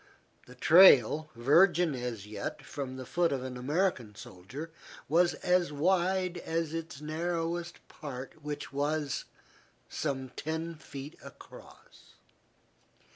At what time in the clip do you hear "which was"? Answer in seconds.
8.41-9.25